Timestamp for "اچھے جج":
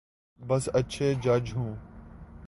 0.73-1.53